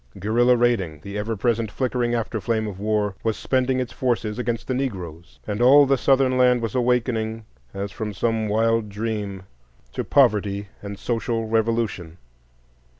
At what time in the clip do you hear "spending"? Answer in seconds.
3.37-3.79